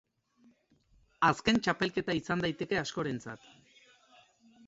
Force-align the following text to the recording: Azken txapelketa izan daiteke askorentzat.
Azken 1.27 1.59
txapelketa 1.67 2.15
izan 2.21 2.43
daiteke 2.45 2.79
askorentzat. 2.81 3.47